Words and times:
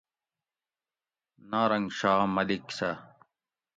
نارنگ 1.49 1.87
شاہ 1.97 2.21
ملیک 2.35 2.65
سہ 2.77 2.89